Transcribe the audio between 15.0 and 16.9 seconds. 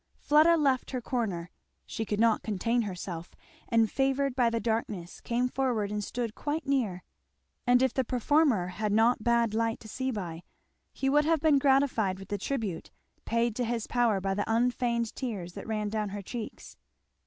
tears that ran down her cheeks.